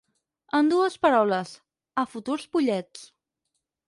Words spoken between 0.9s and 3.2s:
paraules, a futurs pollets.